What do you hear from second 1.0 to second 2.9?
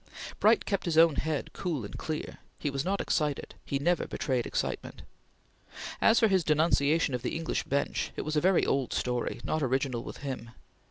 head cool and clear. He was